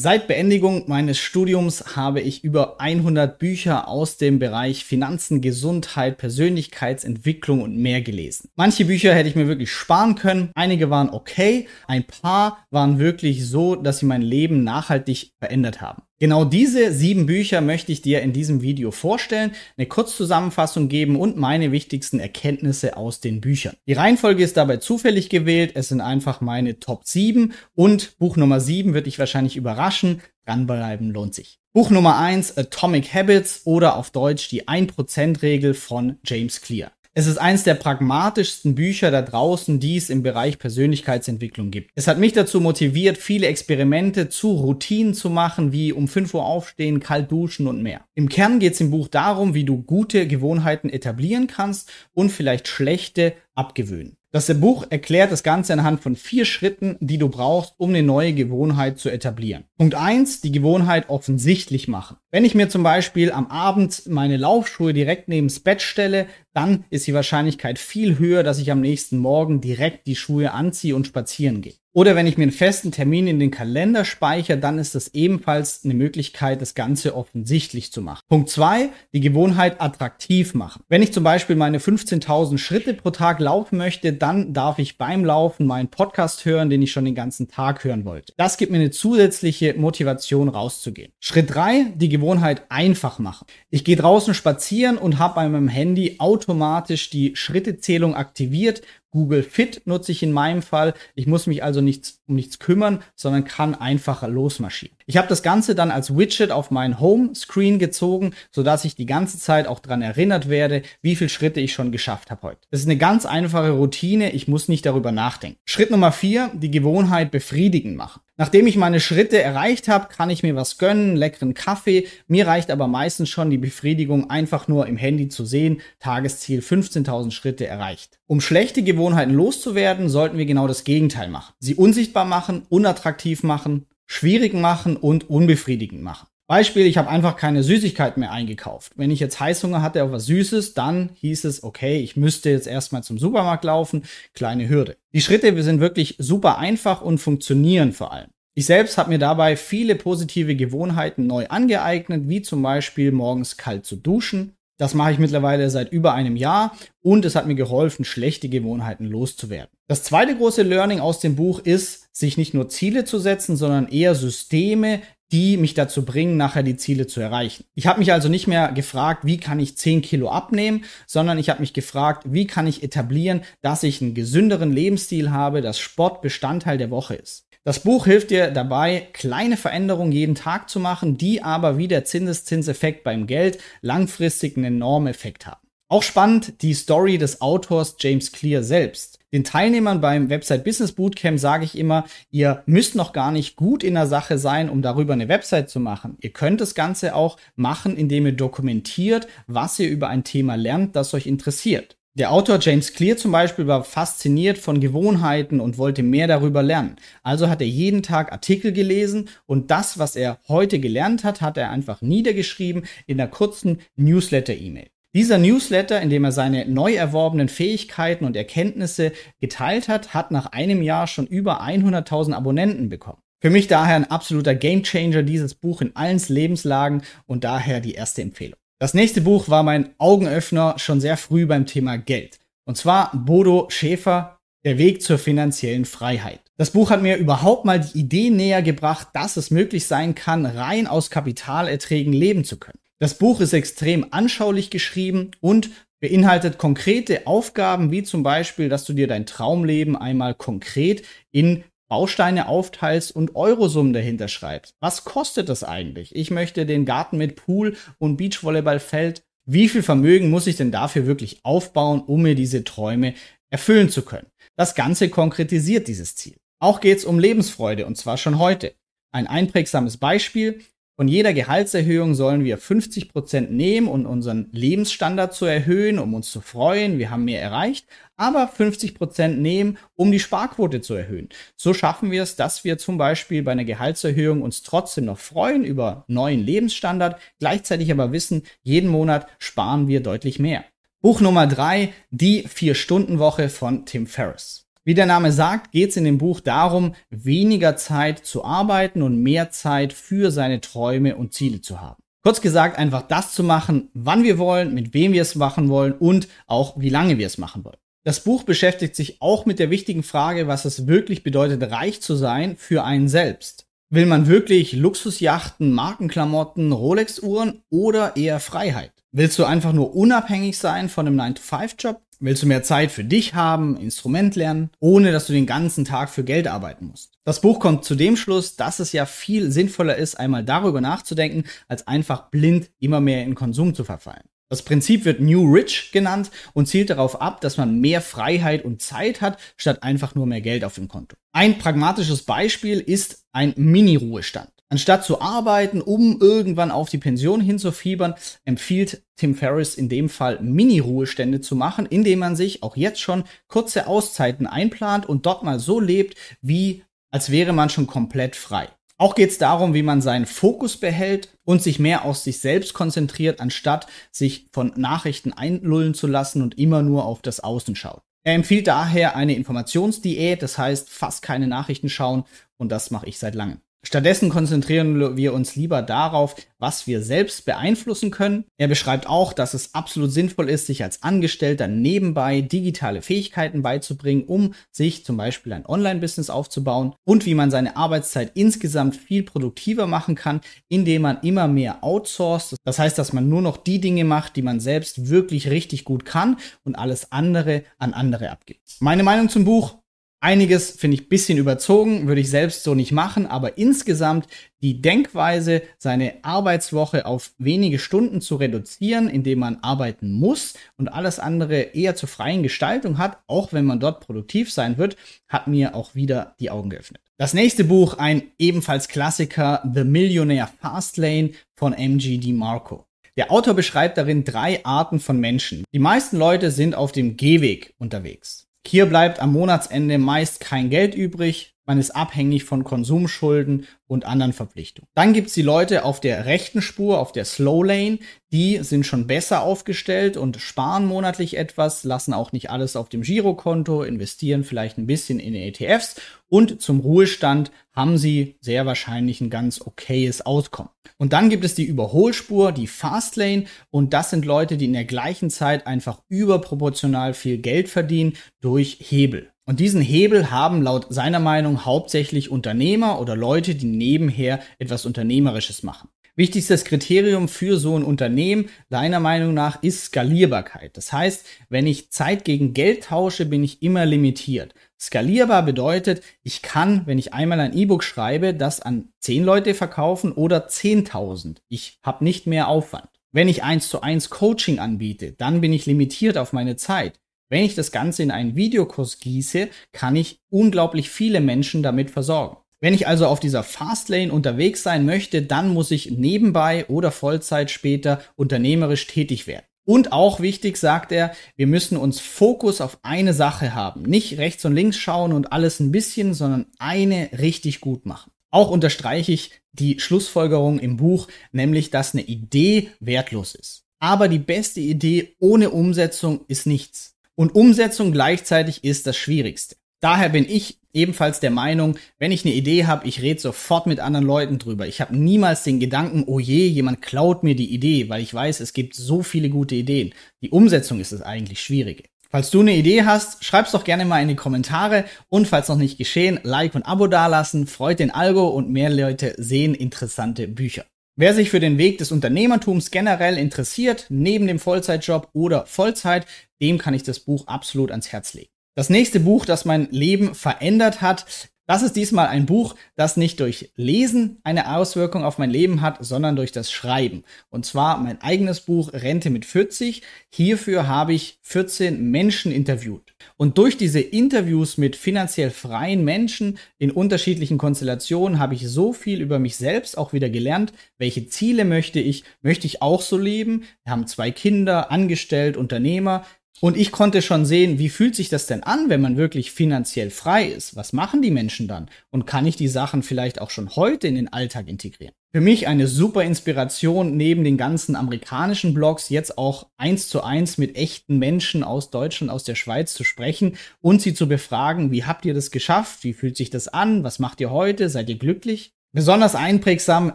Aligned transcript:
Seit 0.00 0.28
Beendigung 0.28 0.84
meines 0.86 1.18
Studiums 1.18 1.96
habe 1.96 2.20
ich 2.20 2.44
über 2.44 2.80
100 2.80 3.36
Bücher 3.36 3.88
aus 3.88 4.16
dem 4.16 4.38
Bereich 4.38 4.84
Finanzen, 4.84 5.40
Gesundheit, 5.40 6.18
Persönlichkeitsentwicklung 6.18 7.62
und 7.62 7.76
mehr 7.76 8.00
gelesen. 8.00 8.48
Manche 8.54 8.84
Bücher 8.84 9.12
hätte 9.12 9.28
ich 9.28 9.34
mir 9.34 9.48
wirklich 9.48 9.72
sparen 9.72 10.14
können, 10.14 10.50
einige 10.54 10.88
waren 10.88 11.10
okay, 11.10 11.66
ein 11.88 12.04
paar 12.04 12.64
waren 12.70 13.00
wirklich 13.00 13.48
so, 13.48 13.74
dass 13.74 13.98
sie 13.98 14.06
mein 14.06 14.22
Leben 14.22 14.62
nachhaltig 14.62 15.32
verändert 15.40 15.80
haben. 15.80 16.02
Genau 16.20 16.44
diese 16.44 16.92
sieben 16.92 17.26
Bücher 17.26 17.60
möchte 17.60 17.92
ich 17.92 18.02
dir 18.02 18.22
in 18.22 18.32
diesem 18.32 18.60
Video 18.60 18.90
vorstellen, 18.90 19.52
eine 19.76 19.86
Kurzzusammenfassung 19.86 20.88
geben 20.88 21.14
und 21.14 21.36
meine 21.36 21.70
wichtigsten 21.70 22.18
Erkenntnisse 22.18 22.96
aus 22.96 23.20
den 23.20 23.40
Büchern. 23.40 23.76
Die 23.86 23.92
Reihenfolge 23.92 24.42
ist 24.42 24.56
dabei 24.56 24.78
zufällig 24.78 25.28
gewählt, 25.28 25.72
es 25.74 25.90
sind 25.90 26.00
einfach 26.00 26.40
meine 26.40 26.80
Top 26.80 27.04
7 27.04 27.52
und 27.76 28.18
Buch 28.18 28.36
Nummer 28.36 28.58
7 28.58 28.94
wird 28.94 29.06
dich 29.06 29.20
wahrscheinlich 29.20 29.56
überraschen. 29.56 30.20
Dranbleiben 30.44 31.12
lohnt 31.12 31.34
sich. 31.34 31.60
Buch 31.72 31.90
Nummer 31.90 32.18
1 32.18 32.58
Atomic 32.58 33.14
Habits 33.14 33.60
oder 33.64 33.94
auf 33.96 34.10
Deutsch 34.10 34.48
die 34.48 34.66
1%-Regel 34.66 35.74
von 35.74 36.16
James 36.24 36.60
Clear. 36.62 36.90
Es 37.14 37.26
ist 37.26 37.38
eines 37.38 37.64
der 37.64 37.74
pragmatischsten 37.74 38.74
Bücher 38.74 39.10
da 39.10 39.22
draußen, 39.22 39.80
die 39.80 39.96
es 39.96 40.10
im 40.10 40.22
Bereich 40.22 40.58
Persönlichkeitsentwicklung 40.58 41.70
gibt. 41.70 41.90
Es 41.94 42.06
hat 42.06 42.18
mich 42.18 42.32
dazu 42.32 42.60
motiviert, 42.60 43.18
viele 43.18 43.46
Experimente 43.46 44.28
zu 44.28 44.52
Routinen 44.52 45.14
zu 45.14 45.30
machen, 45.30 45.72
wie 45.72 45.92
um 45.92 46.06
5 46.06 46.34
Uhr 46.34 46.44
aufstehen, 46.44 47.00
kalt 47.00 47.32
duschen 47.32 47.66
und 47.66 47.82
mehr. 47.82 48.04
Im 48.14 48.28
Kern 48.28 48.58
geht 48.58 48.74
es 48.74 48.80
im 48.80 48.90
Buch 48.90 49.08
darum, 49.08 49.54
wie 49.54 49.64
du 49.64 49.82
gute 49.82 50.26
Gewohnheiten 50.28 50.90
etablieren 50.90 51.46
kannst 51.46 51.90
und 52.12 52.30
vielleicht 52.30 52.68
schlechte 52.68 53.34
abgewöhnen. 53.54 54.17
Das 54.30 54.52
Buch 54.60 54.86
erklärt 54.90 55.32
das 55.32 55.42
Ganze 55.42 55.72
anhand 55.72 56.02
von 56.02 56.14
vier 56.14 56.44
Schritten, 56.44 56.98
die 57.00 57.16
du 57.16 57.30
brauchst, 57.30 57.72
um 57.78 57.88
eine 57.90 58.02
neue 58.02 58.34
Gewohnheit 58.34 58.98
zu 58.98 59.08
etablieren. 59.08 59.64
Punkt 59.78 59.94
eins: 59.94 60.42
die 60.42 60.52
Gewohnheit 60.52 61.08
offensichtlich 61.08 61.88
machen. 61.88 62.18
Wenn 62.30 62.44
ich 62.44 62.54
mir 62.54 62.68
zum 62.68 62.82
Beispiel 62.82 63.32
am 63.32 63.46
Abend 63.46 64.02
meine 64.06 64.36
Laufschuhe 64.36 64.92
direkt 64.92 65.28
neben 65.28 65.48
das 65.48 65.60
Bett 65.60 65.80
stelle, 65.80 66.26
dann 66.52 66.84
ist 66.90 67.06
die 67.06 67.14
Wahrscheinlichkeit 67.14 67.78
viel 67.78 68.18
höher, 68.18 68.42
dass 68.42 68.58
ich 68.58 68.70
am 68.70 68.82
nächsten 68.82 69.16
Morgen 69.16 69.62
direkt 69.62 70.06
die 70.06 70.16
Schuhe 70.16 70.52
anziehe 70.52 70.94
und 70.94 71.06
spazieren 71.06 71.62
gehe. 71.62 71.74
Oder 71.98 72.14
wenn 72.14 72.28
ich 72.28 72.38
mir 72.38 72.44
einen 72.44 72.52
festen 72.52 72.92
Termin 72.92 73.26
in 73.26 73.40
den 73.40 73.50
Kalender 73.50 74.04
speichere, 74.04 74.56
dann 74.56 74.78
ist 74.78 74.94
das 74.94 75.14
ebenfalls 75.14 75.80
eine 75.82 75.94
Möglichkeit, 75.94 76.62
das 76.62 76.76
Ganze 76.76 77.16
offensichtlich 77.16 77.90
zu 77.90 78.02
machen. 78.02 78.20
Punkt 78.28 78.50
zwei: 78.50 78.90
die 79.12 79.18
Gewohnheit 79.18 79.80
attraktiv 79.80 80.54
machen. 80.54 80.84
Wenn 80.88 81.02
ich 81.02 81.12
zum 81.12 81.24
Beispiel 81.24 81.56
meine 81.56 81.80
15.000 81.80 82.58
Schritte 82.58 82.94
pro 82.94 83.10
Tag 83.10 83.40
laufen 83.40 83.78
möchte, 83.78 84.12
dann 84.12 84.52
darf 84.52 84.78
ich 84.78 84.96
beim 84.96 85.24
Laufen 85.24 85.66
meinen 85.66 85.88
Podcast 85.88 86.44
hören, 86.44 86.70
den 86.70 86.82
ich 86.82 86.92
schon 86.92 87.04
den 87.04 87.16
ganzen 87.16 87.48
Tag 87.48 87.82
hören 87.82 88.04
wollte. 88.04 88.32
Das 88.36 88.58
gibt 88.58 88.70
mir 88.70 88.78
eine 88.78 88.92
zusätzliche 88.92 89.74
Motivation 89.74 90.48
rauszugehen. 90.48 91.10
Schritt 91.18 91.52
drei: 91.52 91.86
die 91.96 92.10
Gewohnheit 92.10 92.62
einfach 92.68 93.18
machen. 93.18 93.48
Ich 93.70 93.82
gehe 93.82 93.96
draußen 93.96 94.34
spazieren 94.34 94.98
und 94.98 95.18
habe 95.18 95.34
bei 95.34 95.48
meinem 95.48 95.66
Handy 95.66 96.14
automatisch 96.20 97.10
die 97.10 97.34
Schrittezählung 97.34 98.14
aktiviert 98.14 98.82
Google 99.10 99.42
Fit 99.42 99.82
nutze 99.86 100.12
ich 100.12 100.22
in 100.22 100.32
meinem 100.32 100.62
Fall. 100.62 100.94
Ich 101.14 101.26
muss 101.26 101.46
mich 101.46 101.64
also 101.64 101.80
nichts, 101.80 102.20
um 102.26 102.34
nichts 102.34 102.58
kümmern, 102.58 103.02
sondern 103.14 103.44
kann 103.44 103.74
einfacher 103.74 104.28
losmarschieren. 104.28 104.96
Ich 105.06 105.16
habe 105.16 105.28
das 105.28 105.42
Ganze 105.42 105.74
dann 105.74 105.90
als 105.90 106.16
Widget 106.16 106.50
auf 106.50 106.70
meinen 106.70 107.00
Home-Screen 107.00 107.78
gezogen, 107.78 108.34
sodass 108.50 108.84
ich 108.84 108.94
die 108.94 109.06
ganze 109.06 109.38
Zeit 109.38 109.66
auch 109.66 109.80
daran 109.80 110.02
erinnert 110.02 110.48
werde, 110.48 110.82
wie 111.00 111.16
viele 111.16 111.30
Schritte 111.30 111.60
ich 111.60 111.72
schon 111.72 111.92
geschafft 111.92 112.30
habe 112.30 112.42
heute. 112.42 112.60
Das 112.70 112.80
ist 112.80 112.86
eine 112.86 112.98
ganz 112.98 113.24
einfache 113.24 113.70
Routine, 113.70 114.32
ich 114.32 114.48
muss 114.48 114.68
nicht 114.68 114.84
darüber 114.84 115.12
nachdenken. 115.12 115.58
Schritt 115.64 115.90
Nummer 115.90 116.12
vier: 116.12 116.50
die 116.54 116.70
Gewohnheit 116.70 117.30
befriedigend 117.30 117.96
machen. 117.96 118.20
Nachdem 118.40 118.68
ich 118.68 118.76
meine 118.76 119.00
Schritte 119.00 119.42
erreicht 119.42 119.88
habe, 119.88 120.14
kann 120.14 120.30
ich 120.30 120.44
mir 120.44 120.54
was 120.54 120.78
gönnen, 120.78 121.16
leckeren 121.16 121.54
Kaffee. 121.54 122.06
Mir 122.28 122.46
reicht 122.46 122.70
aber 122.70 122.86
meistens 122.86 123.28
schon 123.28 123.50
die 123.50 123.58
Befriedigung, 123.58 124.30
einfach 124.30 124.68
nur 124.68 124.86
im 124.86 124.96
Handy 124.96 125.28
zu 125.28 125.44
sehen, 125.44 125.80
Tagesziel 125.98 126.60
15.000 126.60 127.32
Schritte 127.32 127.66
erreicht. 127.66 128.20
Um 128.28 128.40
schlechte 128.40 128.84
Gewohnheiten 128.84 129.34
loszuwerden, 129.34 130.08
sollten 130.08 130.38
wir 130.38 130.46
genau 130.46 130.68
das 130.68 130.84
Gegenteil 130.84 131.28
machen. 131.28 131.52
Sie 131.58 131.74
unsichtbar 131.74 132.24
machen, 132.24 132.62
unattraktiv 132.68 133.42
machen, 133.42 133.86
schwierig 134.06 134.54
machen 134.54 134.96
und 134.96 135.28
unbefriedigend 135.28 136.00
machen. 136.00 136.28
Beispiel, 136.48 136.86
ich 136.86 136.96
habe 136.96 137.10
einfach 137.10 137.36
keine 137.36 137.62
Süßigkeiten 137.62 138.20
mehr 138.20 138.32
eingekauft. 138.32 138.92
Wenn 138.96 139.10
ich 139.10 139.20
jetzt 139.20 139.38
Heißhunger 139.38 139.82
hatte 139.82 140.02
auf 140.02 140.12
was 140.12 140.24
Süßes, 140.24 140.72
dann 140.72 141.10
hieß 141.16 141.44
es, 141.44 141.62
okay, 141.62 142.00
ich 142.00 142.16
müsste 142.16 142.48
jetzt 142.48 142.66
erstmal 142.66 143.02
zum 143.02 143.18
Supermarkt 143.18 143.64
laufen, 143.64 144.04
kleine 144.32 144.66
Hürde. 144.66 144.96
Die 145.12 145.20
Schritte 145.20 145.62
sind 145.62 145.80
wirklich 145.80 146.16
super 146.18 146.56
einfach 146.56 147.02
und 147.02 147.18
funktionieren 147.18 147.92
vor 147.92 148.14
allem. 148.14 148.30
Ich 148.54 148.64
selbst 148.64 148.96
habe 148.96 149.10
mir 149.10 149.18
dabei 149.18 149.56
viele 149.56 149.94
positive 149.94 150.56
Gewohnheiten 150.56 151.26
neu 151.26 151.46
angeeignet, 151.48 152.30
wie 152.30 152.40
zum 152.40 152.62
Beispiel 152.62 153.12
morgens 153.12 153.58
kalt 153.58 153.84
zu 153.84 153.96
duschen. 153.96 154.54
Das 154.78 154.94
mache 154.94 155.12
ich 155.12 155.18
mittlerweile 155.18 155.68
seit 155.68 155.92
über 155.92 156.14
einem 156.14 156.36
Jahr 156.36 156.74
und 157.02 157.26
es 157.26 157.34
hat 157.34 157.46
mir 157.46 157.56
geholfen, 157.56 158.06
schlechte 158.06 158.48
Gewohnheiten 158.48 159.04
loszuwerden. 159.04 159.70
Das 159.86 160.02
zweite 160.02 160.34
große 160.36 160.62
Learning 160.62 161.00
aus 161.00 161.20
dem 161.20 161.36
Buch 161.36 161.58
ist, 161.58 162.08
sich 162.12 162.38
nicht 162.38 162.54
nur 162.54 162.68
Ziele 162.68 163.04
zu 163.04 163.18
setzen, 163.18 163.56
sondern 163.56 163.88
eher 163.88 164.14
Systeme, 164.14 165.02
die 165.32 165.56
mich 165.56 165.74
dazu 165.74 166.04
bringen, 166.04 166.36
nachher 166.36 166.62
die 166.62 166.76
Ziele 166.76 167.06
zu 167.06 167.20
erreichen. 167.20 167.64
Ich 167.74 167.86
habe 167.86 167.98
mich 167.98 168.12
also 168.12 168.28
nicht 168.28 168.46
mehr 168.46 168.72
gefragt, 168.72 169.24
wie 169.24 169.38
kann 169.38 169.60
ich 169.60 169.76
10 169.76 170.02
Kilo 170.02 170.30
abnehmen, 170.30 170.84
sondern 171.06 171.38
ich 171.38 171.50
habe 171.50 171.60
mich 171.60 171.72
gefragt, 171.72 172.24
wie 172.26 172.46
kann 172.46 172.66
ich 172.66 172.82
etablieren, 172.82 173.42
dass 173.60 173.82
ich 173.82 174.00
einen 174.00 174.14
gesünderen 174.14 174.72
Lebensstil 174.72 175.30
habe, 175.30 175.60
dass 175.60 175.78
Sport 175.78 176.22
Bestandteil 176.22 176.78
der 176.78 176.90
Woche 176.90 177.14
ist. 177.14 177.44
Das 177.64 177.80
Buch 177.80 178.06
hilft 178.06 178.30
dir 178.30 178.50
dabei, 178.50 179.08
kleine 179.12 179.58
Veränderungen 179.58 180.12
jeden 180.12 180.34
Tag 180.34 180.70
zu 180.70 180.80
machen, 180.80 181.18
die 181.18 181.42
aber 181.42 181.76
wie 181.76 181.88
der 181.88 182.04
Zinseszinseffekt 182.04 183.04
beim 183.04 183.26
Geld 183.26 183.58
langfristig 183.82 184.56
einen 184.56 184.64
enormen 184.64 185.08
Effekt 185.08 185.46
haben. 185.46 185.67
Auch 185.90 186.02
spannend 186.02 186.60
die 186.60 186.74
Story 186.74 187.16
des 187.16 187.40
Autors 187.40 187.96
James 187.98 188.30
Clear 188.30 188.62
selbst. 188.62 189.18
Den 189.32 189.42
Teilnehmern 189.42 190.02
beim 190.02 190.28
Website 190.28 190.62
Business 190.62 190.92
Bootcamp 190.92 191.38
sage 191.38 191.64
ich 191.64 191.78
immer, 191.78 192.04
ihr 192.30 192.62
müsst 192.66 192.94
noch 192.94 193.14
gar 193.14 193.32
nicht 193.32 193.56
gut 193.56 193.82
in 193.82 193.94
der 193.94 194.06
Sache 194.06 194.36
sein, 194.36 194.68
um 194.68 194.82
darüber 194.82 195.14
eine 195.14 195.28
Website 195.28 195.70
zu 195.70 195.80
machen. 195.80 196.18
Ihr 196.20 196.30
könnt 196.30 196.60
das 196.60 196.74
Ganze 196.74 197.14
auch 197.14 197.38
machen, 197.56 197.96
indem 197.96 198.26
ihr 198.26 198.32
dokumentiert, 198.32 199.28
was 199.46 199.78
ihr 199.78 199.88
über 199.88 200.08
ein 200.08 200.24
Thema 200.24 200.56
lernt, 200.56 200.94
das 200.94 201.14
euch 201.14 201.26
interessiert. 201.26 201.96
Der 202.12 202.32
Autor 202.32 202.58
James 202.60 202.92
Clear 202.92 203.16
zum 203.16 203.32
Beispiel 203.32 203.66
war 203.66 203.82
fasziniert 203.82 204.58
von 204.58 204.80
Gewohnheiten 204.80 205.58
und 205.58 205.78
wollte 205.78 206.02
mehr 206.02 206.26
darüber 206.26 206.62
lernen. 206.62 206.96
Also 207.22 207.48
hat 207.48 207.62
er 207.62 207.66
jeden 207.66 208.02
Tag 208.02 208.30
Artikel 208.30 208.72
gelesen 208.72 209.30
und 209.46 209.70
das, 209.70 209.98
was 209.98 210.16
er 210.16 210.38
heute 210.48 210.80
gelernt 210.80 211.24
hat, 211.24 211.40
hat 211.40 211.56
er 211.56 211.70
einfach 211.70 212.02
niedergeschrieben 212.02 212.84
in 213.06 213.18
einer 213.18 213.30
kurzen 213.30 213.78
Newsletter-E-Mail. 213.96 214.88
Dieser 215.14 215.38
Newsletter, 215.38 216.02
in 216.02 216.10
dem 216.10 216.24
er 216.24 216.32
seine 216.32 216.68
neu 216.68 216.94
erworbenen 216.94 217.48
Fähigkeiten 217.48 218.26
und 218.26 218.36
Erkenntnisse 218.36 219.12
geteilt 219.40 219.88
hat, 219.88 220.12
hat 220.12 220.30
nach 220.30 220.46
einem 220.52 220.82
Jahr 220.82 221.06
schon 221.06 221.26
über 221.26 221.62
100.000 221.62 222.34
Abonnenten 222.34 222.90
bekommen. 222.90 223.22
Für 223.40 223.48
mich 223.48 223.68
daher 223.68 223.96
ein 223.96 224.10
absoluter 224.10 224.54
Gamechanger 224.54 225.22
dieses 225.22 225.54
Buch 225.54 225.80
in 225.80 225.96
allen 225.96 226.20
Lebenslagen 226.28 227.02
und 227.26 227.44
daher 227.44 227.80
die 227.80 227.94
erste 227.94 228.20
Empfehlung. 228.20 228.58
Das 228.80 228.94
nächste 228.94 229.22
Buch 229.22 229.48
war 229.48 229.62
mein 229.62 229.94
Augenöffner 229.98 230.74
schon 230.78 231.00
sehr 231.00 231.16
früh 231.16 231.46
beim 231.46 231.64
Thema 231.64 231.96
Geld. 231.96 232.38
Und 232.64 232.76
zwar 232.76 233.10
Bodo 233.14 233.66
Schäfer, 233.70 234.38
Der 234.64 234.76
Weg 234.76 235.02
zur 235.02 235.18
finanziellen 235.18 235.84
Freiheit. 235.84 236.40
Das 236.58 236.72
Buch 236.72 236.90
hat 236.90 237.00
mir 237.00 237.16
überhaupt 237.16 237.64
mal 237.64 237.80
die 237.80 237.98
Idee 237.98 238.28
näher 238.30 238.60
gebracht, 238.60 239.08
dass 239.14 239.36
es 239.36 239.52
möglich 239.52 239.86
sein 239.86 240.16
kann, 240.16 240.44
rein 240.44 240.88
aus 240.88 241.10
Kapitalerträgen 241.10 242.12
leben 242.12 242.44
zu 242.44 242.58
können. 242.58 242.80
Das 243.00 243.14
Buch 243.14 243.40
ist 243.40 243.52
extrem 243.52 244.06
anschaulich 244.10 244.70
geschrieben 244.70 245.30
und 245.40 245.70
beinhaltet 246.00 246.58
konkrete 246.58 247.26
Aufgaben, 247.26 247.90
wie 247.90 248.02
zum 248.02 248.22
Beispiel, 248.22 248.68
dass 248.68 248.84
du 248.84 248.92
dir 248.92 249.06
dein 249.06 249.26
Traumleben 249.26 249.96
einmal 249.96 250.34
konkret 250.34 251.04
in 251.30 251.64
Bausteine 251.88 252.48
aufteilst 252.48 253.14
und 253.14 253.34
Eurosummen 253.34 253.92
dahinter 253.92 254.28
schreibst. 254.28 254.74
Was 254.80 255.04
kostet 255.04 255.48
das 255.48 255.64
eigentlich? 255.64 256.14
Ich 256.14 256.30
möchte 256.30 256.66
den 256.66 256.84
Garten 256.84 257.16
mit 257.16 257.36
Pool 257.36 257.76
und 257.98 258.16
Beachvolleyballfeld. 258.16 259.22
Wie 259.46 259.68
viel 259.68 259.82
Vermögen 259.82 260.28
muss 260.28 260.46
ich 260.46 260.56
denn 260.56 260.70
dafür 260.70 261.06
wirklich 261.06 261.40
aufbauen, 261.44 262.02
um 262.02 262.22
mir 262.22 262.34
diese 262.34 262.64
Träume 262.64 263.14
erfüllen 263.50 263.88
zu 263.88 264.02
können? 264.02 264.26
Das 264.56 264.74
Ganze 264.74 265.08
konkretisiert 265.08 265.88
dieses 265.88 266.14
Ziel. 266.14 266.36
Auch 266.60 266.80
geht 266.80 266.98
es 266.98 267.04
um 267.04 267.18
Lebensfreude 267.18 267.86
und 267.86 267.96
zwar 267.96 268.18
schon 268.18 268.38
heute. 268.38 268.74
Ein 269.10 269.26
einprägsames 269.26 269.96
Beispiel. 269.96 270.60
Von 270.98 271.06
jeder 271.06 271.32
Gehaltserhöhung 271.32 272.16
sollen 272.16 272.42
wir 272.42 272.58
50 272.58 273.12
Prozent 273.12 273.52
nehmen, 273.52 273.86
um 273.86 274.04
unseren 274.04 274.48
Lebensstandard 274.50 275.32
zu 275.32 275.44
erhöhen, 275.44 276.00
um 276.00 276.12
uns 276.12 276.32
zu 276.32 276.40
freuen. 276.40 276.98
Wir 276.98 277.12
haben 277.12 277.24
mehr 277.24 277.40
erreicht, 277.40 277.86
aber 278.16 278.48
50 278.48 278.96
Prozent 278.96 279.40
nehmen, 279.40 279.78
um 279.94 280.10
die 280.10 280.18
Sparquote 280.18 280.80
zu 280.80 280.94
erhöhen. 280.94 281.28
So 281.54 281.72
schaffen 281.72 282.10
wir 282.10 282.24
es, 282.24 282.34
dass 282.34 282.64
wir 282.64 282.78
zum 282.78 282.98
Beispiel 282.98 283.44
bei 283.44 283.52
einer 283.52 283.64
Gehaltserhöhung 283.64 284.42
uns 284.42 284.64
trotzdem 284.64 285.04
noch 285.04 285.20
freuen 285.20 285.62
über 285.62 286.04
neuen 286.08 286.44
Lebensstandard, 286.44 287.20
gleichzeitig 287.38 287.92
aber 287.92 288.10
wissen, 288.10 288.42
jeden 288.64 288.90
Monat 288.90 289.28
sparen 289.38 289.86
wir 289.86 290.00
deutlich 290.00 290.40
mehr. 290.40 290.64
Buch 291.00 291.20
Nummer 291.20 291.46
drei, 291.46 291.92
die 292.10 292.42
Vier-Stunden-Woche 292.48 293.50
von 293.50 293.86
Tim 293.86 294.08
Ferriss. 294.08 294.67
Wie 294.88 294.94
der 294.94 295.04
Name 295.04 295.32
sagt, 295.32 295.72
geht 295.72 295.90
es 295.90 295.98
in 295.98 296.04
dem 296.04 296.16
Buch 296.16 296.40
darum, 296.40 296.94
weniger 297.10 297.76
Zeit 297.76 298.24
zu 298.24 298.42
arbeiten 298.42 299.02
und 299.02 299.22
mehr 299.22 299.50
Zeit 299.50 299.92
für 299.92 300.30
seine 300.30 300.62
Träume 300.62 301.16
und 301.16 301.34
Ziele 301.34 301.60
zu 301.60 301.82
haben. 301.82 302.02
Kurz 302.22 302.40
gesagt, 302.40 302.78
einfach 302.78 303.02
das 303.02 303.34
zu 303.34 303.44
machen, 303.44 303.90
wann 303.92 304.24
wir 304.24 304.38
wollen, 304.38 304.72
mit 304.72 304.94
wem 304.94 305.12
wir 305.12 305.20
es 305.20 305.34
machen 305.34 305.68
wollen 305.68 305.92
und 305.92 306.26
auch 306.46 306.80
wie 306.80 306.88
lange 306.88 307.18
wir 307.18 307.26
es 307.26 307.36
machen 307.36 307.66
wollen. 307.66 307.76
Das 308.02 308.24
Buch 308.24 308.44
beschäftigt 308.44 308.96
sich 308.96 309.20
auch 309.20 309.44
mit 309.44 309.58
der 309.58 309.68
wichtigen 309.68 310.02
Frage, 310.02 310.46
was 310.48 310.64
es 310.64 310.86
wirklich 310.86 311.22
bedeutet, 311.22 311.70
reich 311.70 312.00
zu 312.00 312.16
sein 312.16 312.56
für 312.56 312.82
einen 312.82 313.10
selbst. 313.10 313.66
Will 313.90 314.06
man 314.06 314.26
wirklich 314.26 314.72
Luxusjachten, 314.72 315.70
Markenklamotten, 315.70 316.72
Rolex-Uhren 316.72 317.60
oder 317.68 318.16
eher 318.16 318.40
Freiheit? 318.40 318.92
Willst 319.12 319.38
du 319.38 319.44
einfach 319.44 319.74
nur 319.74 319.94
unabhängig 319.94 320.56
sein 320.56 320.88
von 320.88 321.06
einem 321.06 321.20
9-to-5-Job? 321.20 322.00
Willst 322.20 322.42
du 322.42 322.48
mehr 322.48 322.64
Zeit 322.64 322.90
für 322.90 323.04
dich 323.04 323.34
haben, 323.34 323.76
Instrument 323.76 324.34
lernen, 324.34 324.70
ohne 324.80 325.12
dass 325.12 325.28
du 325.28 325.32
den 325.32 325.46
ganzen 325.46 325.84
Tag 325.84 326.10
für 326.10 326.24
Geld 326.24 326.48
arbeiten 326.48 326.86
musst? 326.86 327.12
Das 327.24 327.40
Buch 327.40 327.60
kommt 327.60 327.84
zu 327.84 327.94
dem 327.94 328.16
Schluss, 328.16 328.56
dass 328.56 328.80
es 328.80 328.90
ja 328.90 329.06
viel 329.06 329.52
sinnvoller 329.52 329.94
ist, 329.94 330.18
einmal 330.18 330.44
darüber 330.44 330.80
nachzudenken, 330.80 331.44
als 331.68 331.86
einfach 331.86 332.28
blind 332.30 332.70
immer 332.80 333.00
mehr 333.00 333.22
in 333.22 333.36
Konsum 333.36 333.72
zu 333.72 333.84
verfallen. 333.84 334.24
Das 334.48 334.62
Prinzip 334.62 335.04
wird 335.04 335.20
New 335.20 335.48
Rich 335.52 335.92
genannt 335.92 336.32
und 336.54 336.66
zielt 336.66 336.90
darauf 336.90 337.20
ab, 337.20 337.40
dass 337.40 337.56
man 337.56 337.80
mehr 337.80 338.00
Freiheit 338.00 338.64
und 338.64 338.82
Zeit 338.82 339.20
hat, 339.20 339.38
statt 339.56 339.84
einfach 339.84 340.16
nur 340.16 340.26
mehr 340.26 340.40
Geld 340.40 340.64
auf 340.64 340.74
dem 340.74 340.88
Konto. 340.88 341.16
Ein 341.32 341.58
pragmatisches 341.58 342.24
Beispiel 342.24 342.80
ist 342.80 343.26
ein 343.30 343.52
Mini-Ruhestand. 343.56 344.50
Anstatt 344.70 345.04
zu 345.04 345.22
arbeiten, 345.22 345.80
um 345.80 346.20
irgendwann 346.20 346.70
auf 346.70 346.90
die 346.90 346.98
Pension 346.98 347.40
hinzufiebern, 347.40 348.14
empfiehlt 348.44 349.02
Tim 349.16 349.34
Ferriss 349.34 349.74
in 349.74 349.88
dem 349.88 350.10
Fall 350.10 350.40
Mini-Ruhestände 350.42 351.40
zu 351.40 351.56
machen, 351.56 351.86
indem 351.86 352.18
man 352.18 352.36
sich 352.36 352.62
auch 352.62 352.76
jetzt 352.76 353.00
schon 353.00 353.24
kurze 353.46 353.86
Auszeiten 353.86 354.46
einplant 354.46 355.06
und 355.06 355.24
dort 355.24 355.42
mal 355.42 355.58
so 355.58 355.80
lebt, 355.80 356.18
wie 356.42 356.84
als 357.10 357.30
wäre 357.30 357.54
man 357.54 357.70
schon 357.70 357.86
komplett 357.86 358.36
frei. 358.36 358.68
Auch 358.98 359.14
geht 359.14 359.30
es 359.30 359.38
darum, 359.38 359.72
wie 359.74 359.82
man 359.82 360.02
seinen 360.02 360.26
Fokus 360.26 360.76
behält 360.76 361.28
und 361.44 361.62
sich 361.62 361.78
mehr 361.78 362.04
auf 362.04 362.16
sich 362.16 362.40
selbst 362.40 362.74
konzentriert, 362.74 363.40
anstatt 363.40 363.86
sich 364.10 364.48
von 364.52 364.72
Nachrichten 364.76 365.32
einlullen 365.32 365.94
zu 365.94 366.08
lassen 366.08 366.42
und 366.42 366.58
immer 366.58 366.82
nur 366.82 367.06
auf 367.06 367.22
das 367.22 367.40
Außen 367.40 367.76
schaut. 367.76 368.02
Er 368.24 368.34
empfiehlt 368.34 368.66
daher 368.66 369.16
eine 369.16 369.36
Informationsdiät, 369.36 370.42
das 370.42 370.58
heißt 370.58 370.90
fast 370.90 371.22
keine 371.22 371.46
Nachrichten 371.46 371.88
schauen 371.88 372.24
und 372.58 372.70
das 372.70 372.90
mache 372.90 373.06
ich 373.06 373.18
seit 373.18 373.34
langem. 373.34 373.60
Stattdessen 373.84 374.28
konzentrieren 374.28 375.16
wir 375.16 375.32
uns 375.32 375.54
lieber 375.54 375.82
darauf, 375.82 376.34
was 376.58 376.88
wir 376.88 377.00
selbst 377.00 377.44
beeinflussen 377.44 378.10
können. 378.10 378.44
Er 378.58 378.66
beschreibt 378.66 379.06
auch, 379.06 379.32
dass 379.32 379.54
es 379.54 379.72
absolut 379.72 380.12
sinnvoll 380.12 380.50
ist, 380.50 380.66
sich 380.66 380.82
als 380.82 381.04
Angestellter 381.04 381.68
nebenbei 381.68 382.40
digitale 382.40 383.02
Fähigkeiten 383.02 383.62
beizubringen, 383.62 384.24
um 384.24 384.54
sich 384.72 385.04
zum 385.04 385.16
Beispiel 385.16 385.52
ein 385.52 385.64
Online-Business 385.64 386.28
aufzubauen 386.28 386.94
und 387.04 387.24
wie 387.24 387.34
man 387.34 387.52
seine 387.52 387.76
Arbeitszeit 387.76 388.32
insgesamt 388.34 388.96
viel 388.96 389.22
produktiver 389.22 389.86
machen 389.86 390.16
kann, 390.16 390.40
indem 390.68 391.02
man 391.02 391.20
immer 391.22 391.46
mehr 391.46 391.84
outsourced. 391.84 392.56
Das 392.64 392.80
heißt, 392.80 392.98
dass 392.98 393.12
man 393.12 393.28
nur 393.28 393.42
noch 393.42 393.56
die 393.56 393.80
Dinge 393.80 394.04
macht, 394.04 394.34
die 394.34 394.42
man 394.42 394.58
selbst 394.58 395.08
wirklich 395.08 395.50
richtig 395.50 395.84
gut 395.84 396.04
kann 396.04 396.36
und 396.64 396.74
alles 396.74 397.12
andere 397.12 397.62
an 397.78 397.94
andere 397.94 398.30
abgibt. 398.30 398.76
Meine 398.80 399.04
Meinung 399.04 399.28
zum 399.28 399.44
Buch, 399.44 399.78
Einiges 400.20 400.72
finde 400.72 400.96
ich 400.96 401.08
bisschen 401.08 401.38
überzogen, 401.38 402.08
würde 402.08 402.20
ich 402.20 402.28
selbst 402.28 402.64
so 402.64 402.74
nicht 402.74 402.90
machen, 402.90 403.24
aber 403.24 403.56
insgesamt 403.56 404.26
die 404.60 404.82
Denkweise, 404.82 405.62
seine 405.78 406.14
Arbeitswoche 406.22 407.06
auf 407.06 407.30
wenige 407.38 407.78
Stunden 407.78 408.20
zu 408.20 408.34
reduzieren, 408.34 409.08
indem 409.08 409.38
man 409.38 409.58
arbeiten 409.62 410.10
muss 410.10 410.54
und 410.76 410.88
alles 410.88 411.20
andere 411.20 411.60
eher 411.60 411.94
zur 411.94 412.08
freien 412.08 412.42
Gestaltung 412.42 412.98
hat, 412.98 413.18
auch 413.28 413.52
wenn 413.52 413.64
man 413.64 413.78
dort 413.78 414.04
produktiv 414.04 414.52
sein 414.52 414.76
wird, 414.76 414.96
hat 415.28 415.46
mir 415.46 415.76
auch 415.76 415.94
wieder 415.94 416.34
die 416.40 416.50
Augen 416.50 416.70
geöffnet. 416.70 417.00
Das 417.16 417.32
nächste 417.32 417.62
Buch, 417.62 417.94
ein 417.98 418.22
ebenfalls 418.38 418.88
Klassiker, 418.88 419.62
The 419.72 419.84
Millionaire 419.84 420.50
Fastlane 420.60 421.30
von 421.54 421.72
MG 421.72 422.18
DeMarco. 422.18 422.86
Der 423.16 423.30
Autor 423.30 423.54
beschreibt 423.54 423.98
darin 423.98 424.24
drei 424.24 424.64
Arten 424.64 424.98
von 424.98 425.20
Menschen. 425.20 425.62
Die 425.72 425.78
meisten 425.78 426.16
Leute 426.16 426.50
sind 426.50 426.74
auf 426.74 426.90
dem 426.90 427.16
Gehweg 427.16 427.74
unterwegs. 427.78 428.47
Hier 428.70 428.84
bleibt 428.84 429.18
am 429.18 429.32
Monatsende 429.32 429.96
meist 429.96 430.40
kein 430.40 430.68
Geld 430.68 430.94
übrig, 430.94 431.57
man 431.68 431.78
ist 431.78 431.90
abhängig 431.90 432.44
von 432.44 432.64
Konsumschulden 432.64 433.66
und 433.86 434.06
anderen 434.06 434.32
Verpflichtungen. 434.32 434.88
Dann 434.94 435.12
gibt's 435.12 435.34
die 435.34 435.42
Leute 435.42 435.84
auf 435.84 436.00
der 436.00 436.24
rechten 436.24 436.62
Spur, 436.62 436.98
auf 436.98 437.12
der 437.12 437.26
Slow 437.26 437.62
Lane, 437.62 437.98
die 438.32 438.58
sind 438.62 438.86
schon 438.86 439.06
besser 439.06 439.42
aufgestellt 439.42 440.16
und 440.16 440.38
sparen 440.40 440.86
monatlich 440.86 441.36
etwas, 441.36 441.84
lassen 441.84 442.14
auch 442.14 442.32
nicht 442.32 442.48
alles 442.48 442.74
auf 442.74 442.88
dem 442.88 443.02
Girokonto, 443.02 443.82
investieren 443.82 444.44
vielleicht 444.44 444.78
ein 444.78 444.86
bisschen 444.86 445.20
in 445.20 445.34
ETFs 445.34 445.96
und 446.26 446.62
zum 446.62 446.80
Ruhestand 446.80 447.50
haben 447.74 447.98
sie 447.98 448.36
sehr 448.40 448.64
wahrscheinlich 448.64 449.20
ein 449.20 449.30
ganz 449.30 449.60
okayes 449.60 450.24
Auskommen. 450.24 450.70
Und 450.96 451.12
dann 451.12 451.28
gibt 451.28 451.44
es 451.44 451.54
die 451.54 451.64
Überholspur, 451.64 452.52
die 452.52 452.66
Fastlane 452.66 453.44
und 453.70 453.92
das 453.92 454.08
sind 454.08 454.24
Leute, 454.24 454.56
die 454.56 454.64
in 454.64 454.72
der 454.72 454.86
gleichen 454.86 455.28
Zeit 455.28 455.66
einfach 455.66 456.00
überproportional 456.08 457.12
viel 457.12 457.36
Geld 457.36 457.68
verdienen 457.68 458.14
durch 458.40 458.78
Hebel. 458.80 459.30
Und 459.48 459.60
diesen 459.60 459.80
Hebel 459.80 460.30
haben 460.30 460.60
laut 460.60 460.88
seiner 460.90 461.20
Meinung 461.20 461.64
hauptsächlich 461.64 462.30
Unternehmer 462.30 463.00
oder 463.00 463.16
Leute, 463.16 463.54
die 463.54 463.64
nebenher 463.64 464.40
etwas 464.58 464.84
Unternehmerisches 464.84 465.62
machen. 465.62 465.88
Wichtigstes 466.16 466.66
Kriterium 466.66 467.28
für 467.28 467.56
so 467.56 467.74
ein 467.74 467.82
Unternehmen, 467.82 468.50
seiner 468.68 469.00
Meinung 469.00 469.32
nach, 469.32 469.62
ist 469.62 469.86
Skalierbarkeit. 469.86 470.76
Das 470.76 470.92
heißt, 470.92 471.24
wenn 471.48 471.66
ich 471.66 471.90
Zeit 471.90 472.26
gegen 472.26 472.52
Geld 472.52 472.84
tausche, 472.84 473.24
bin 473.24 473.42
ich 473.42 473.62
immer 473.62 473.86
limitiert. 473.86 474.52
Skalierbar 474.78 475.42
bedeutet, 475.42 476.02
ich 476.22 476.42
kann, 476.42 476.82
wenn 476.84 476.98
ich 476.98 477.14
einmal 477.14 477.40
ein 477.40 477.56
E-Book 477.56 477.84
schreibe, 477.84 478.34
das 478.34 478.60
an 478.60 478.90
10 479.00 479.24
Leute 479.24 479.54
verkaufen 479.54 480.12
oder 480.12 480.46
10.000. 480.46 481.38
Ich 481.48 481.78
habe 481.82 482.04
nicht 482.04 482.26
mehr 482.26 482.48
Aufwand. 482.48 482.90
Wenn 483.12 483.28
ich 483.28 483.44
eins 483.44 483.70
zu 483.70 483.80
eins 483.80 484.10
Coaching 484.10 484.58
anbiete, 484.58 485.12
dann 485.12 485.40
bin 485.40 485.54
ich 485.54 485.64
limitiert 485.64 486.18
auf 486.18 486.34
meine 486.34 486.56
Zeit. 486.56 487.00
Wenn 487.28 487.44
ich 487.44 487.54
das 487.54 487.72
Ganze 487.72 488.02
in 488.02 488.10
einen 488.10 488.36
Videokurs 488.36 489.00
gieße, 489.00 489.48
kann 489.72 489.96
ich 489.96 490.20
unglaublich 490.30 490.90
viele 490.90 491.20
Menschen 491.20 491.62
damit 491.62 491.90
versorgen. 491.90 492.38
Wenn 492.60 492.74
ich 492.74 492.88
also 492.88 493.06
auf 493.06 493.20
dieser 493.20 493.44
Fastlane 493.44 494.12
unterwegs 494.12 494.62
sein 494.62 494.84
möchte, 494.84 495.22
dann 495.22 495.50
muss 495.50 495.70
ich 495.70 495.92
nebenbei 495.92 496.66
oder 496.66 496.90
Vollzeit 496.90 497.50
später 497.50 498.00
unternehmerisch 498.16 498.86
tätig 498.86 499.26
werden. 499.26 499.44
Und 499.64 499.92
auch 499.92 500.20
wichtig, 500.20 500.56
sagt 500.56 500.92
er, 500.92 501.12
wir 501.36 501.46
müssen 501.46 501.76
uns 501.76 502.00
Fokus 502.00 502.62
auf 502.62 502.78
eine 502.82 503.12
Sache 503.12 503.54
haben. 503.54 503.82
Nicht 503.82 504.16
rechts 504.16 504.44
und 504.46 504.54
links 504.54 504.78
schauen 504.78 505.12
und 505.12 505.30
alles 505.30 505.60
ein 505.60 505.70
bisschen, 505.70 506.14
sondern 506.14 506.46
eine 506.58 507.10
richtig 507.18 507.60
gut 507.60 507.84
machen. 507.84 508.10
Auch 508.30 508.50
unterstreiche 508.50 509.12
ich 509.12 509.30
die 509.52 509.78
Schlussfolgerung 509.78 510.58
im 510.58 510.78
Buch, 510.78 511.08
nämlich, 511.32 511.70
dass 511.70 511.94
eine 511.94 512.02
Idee 512.02 512.70
wertlos 512.80 513.34
ist. 513.34 513.66
Aber 513.78 514.08
die 514.08 514.18
beste 514.18 514.60
Idee 514.60 515.14
ohne 515.18 515.50
Umsetzung 515.50 516.24
ist 516.28 516.46
nichts. 516.46 516.97
Und 517.18 517.34
Umsetzung 517.34 517.90
gleichzeitig 517.90 518.62
ist 518.62 518.86
das 518.86 518.96
Schwierigste. 518.96 519.56
Daher 519.80 520.08
bin 520.08 520.24
ich 520.28 520.60
ebenfalls 520.72 521.18
der 521.18 521.32
Meinung, 521.32 521.76
wenn 521.98 522.12
ich 522.12 522.24
eine 522.24 522.32
Idee 522.32 522.66
habe, 522.66 522.86
ich 522.86 523.02
rede 523.02 523.20
sofort 523.20 523.66
mit 523.66 523.80
anderen 523.80 524.06
Leuten 524.06 524.38
drüber. 524.38 524.68
Ich 524.68 524.80
habe 524.80 524.96
niemals 524.96 525.42
den 525.42 525.58
Gedanken, 525.58 526.04
oh 526.06 526.20
je, 526.20 526.46
jemand 526.46 526.80
klaut 526.80 527.24
mir 527.24 527.34
die 527.34 527.52
Idee, 527.52 527.88
weil 527.88 528.02
ich 528.02 528.14
weiß, 528.14 528.38
es 528.38 528.52
gibt 528.52 528.76
so 528.76 529.02
viele 529.02 529.30
gute 529.30 529.56
Ideen. 529.56 529.94
Die 530.22 530.30
Umsetzung 530.30 530.78
ist 530.78 530.92
das 530.92 531.02
eigentlich 531.02 531.42
Schwierige. 531.42 531.82
Falls 532.08 532.30
du 532.30 532.38
eine 532.38 532.54
Idee 532.54 532.84
hast, 532.84 533.24
schreib's 533.24 533.50
doch 533.50 533.64
gerne 533.64 533.84
mal 533.84 534.00
in 534.00 534.06
die 534.06 534.14
Kommentare 534.14 534.84
und 535.08 535.26
falls 535.26 535.48
noch 535.48 535.56
nicht 535.56 535.76
geschehen, 535.76 536.20
Like 536.22 536.54
und 536.54 536.62
Abo 536.62 536.86
dalassen, 536.86 537.48
freut 537.48 537.80
den 537.80 537.90
Algo 537.90 538.28
und 538.28 538.48
mehr 538.48 538.70
Leute 538.70 539.16
sehen 539.18 539.56
interessante 539.56 540.28
Bücher. 540.28 540.66
Wer 541.00 541.14
sich 541.14 541.30
für 541.30 541.38
den 541.38 541.58
Weg 541.58 541.78
des 541.78 541.92
Unternehmertums 541.92 542.72
generell 542.72 543.18
interessiert, 543.18 543.86
neben 543.88 544.26
dem 544.26 544.40
Vollzeitjob 544.40 545.08
oder 545.12 545.46
Vollzeit, 545.46 546.06
dem 546.42 546.58
kann 546.58 546.74
ich 546.74 546.82
das 546.82 546.98
Buch 546.98 547.28
absolut 547.28 547.70
ans 547.70 547.92
Herz 547.92 548.14
legen. 548.14 548.32
Das 548.56 548.68
nächste 548.68 548.98
Buch, 548.98 549.24
das 549.24 549.44
mein 549.44 549.70
Leben 549.70 550.16
verändert 550.16 550.82
hat, 550.82 551.06
das 551.48 551.62
ist 551.62 551.76
diesmal 551.76 552.08
ein 552.08 552.26
Buch, 552.26 552.56
das 552.76 552.98
nicht 552.98 553.20
durch 553.20 553.50
Lesen 553.56 554.18
eine 554.22 554.54
Auswirkung 554.54 555.02
auf 555.02 555.16
mein 555.16 555.30
Leben 555.30 555.62
hat, 555.62 555.78
sondern 555.80 556.14
durch 556.14 556.30
das 556.30 556.52
Schreiben. 556.52 557.04
Und 557.30 557.46
zwar 557.46 557.78
mein 557.78 558.02
eigenes 558.02 558.42
Buch 558.42 558.70
Rente 558.74 559.08
mit 559.08 559.24
40. 559.24 559.80
Hierfür 560.10 560.68
habe 560.68 560.92
ich 560.92 561.18
14 561.22 561.90
Menschen 561.90 562.32
interviewt. 562.32 562.94
Und 563.16 563.38
durch 563.38 563.56
diese 563.56 563.80
Interviews 563.80 564.58
mit 564.58 564.76
finanziell 564.76 565.30
freien 565.30 565.84
Menschen 565.84 566.38
in 566.58 566.70
unterschiedlichen 566.70 567.38
Konstellationen 567.38 568.18
habe 568.18 568.34
ich 568.34 568.46
so 568.46 568.74
viel 568.74 569.00
über 569.00 569.18
mich 569.18 569.36
selbst 569.36 569.78
auch 569.78 569.94
wieder 569.94 570.10
gelernt. 570.10 570.52
Welche 570.76 571.08
Ziele 571.08 571.46
möchte 571.46 571.80
ich? 571.80 572.04
Möchte 572.20 572.46
ich 572.46 572.60
auch 572.60 572.82
so 572.82 572.98
leben? 572.98 573.44
Wir 573.64 573.72
haben 573.72 573.86
zwei 573.86 574.10
Kinder, 574.10 574.70
angestellt, 574.70 575.38
Unternehmer. 575.38 576.04
Und 576.40 576.56
ich 576.56 576.70
konnte 576.70 577.02
schon 577.02 577.26
sehen, 577.26 577.58
wie 577.58 577.68
fühlt 577.68 577.96
sich 577.96 578.08
das 578.08 578.26
denn 578.26 578.44
an, 578.44 578.68
wenn 578.68 578.80
man 578.80 578.96
wirklich 578.96 579.32
finanziell 579.32 579.90
frei 579.90 580.26
ist? 580.26 580.54
Was 580.54 580.72
machen 580.72 581.02
die 581.02 581.10
Menschen 581.10 581.48
dann? 581.48 581.68
Und 581.90 582.06
kann 582.06 582.26
ich 582.26 582.36
die 582.36 582.48
Sachen 582.48 582.84
vielleicht 582.84 583.20
auch 583.20 583.30
schon 583.30 583.56
heute 583.56 583.88
in 583.88 583.96
den 583.96 584.12
Alltag 584.12 584.46
integrieren? 584.46 584.94
Für 585.10 585.20
mich 585.20 585.48
eine 585.48 585.66
super 585.66 586.04
Inspiration, 586.04 586.96
neben 586.96 587.24
den 587.24 587.38
ganzen 587.38 587.74
amerikanischen 587.74 588.54
Blogs 588.54 588.88
jetzt 588.88 589.18
auch 589.18 589.48
eins 589.56 589.88
zu 589.88 590.02
eins 590.02 590.38
mit 590.38 590.54
echten 590.54 590.98
Menschen 590.98 591.42
aus 591.42 591.70
Deutschland, 591.70 592.12
aus 592.12 592.24
der 592.24 592.34
Schweiz 592.34 592.74
zu 592.74 592.84
sprechen 592.84 593.36
und 593.60 593.82
sie 593.82 593.94
zu 593.94 594.06
befragen, 594.06 594.70
wie 594.70 594.84
habt 594.84 595.06
ihr 595.06 595.14
das 595.14 595.30
geschafft? 595.30 595.82
Wie 595.82 595.94
fühlt 595.94 596.16
sich 596.16 596.30
das 596.30 596.46
an? 596.46 596.84
Was 596.84 596.98
macht 596.98 597.20
ihr 597.20 597.30
heute? 597.30 597.68
Seid 597.68 597.88
ihr 597.88 597.98
glücklich? 597.98 598.52
Besonders 598.72 599.14
einprägsam 599.14 599.94